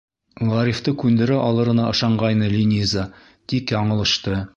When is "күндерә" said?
1.03-1.35